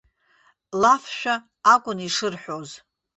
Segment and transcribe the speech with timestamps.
[0.81, 1.35] Лафшәа
[1.73, 2.69] акәын ишырҳәоз.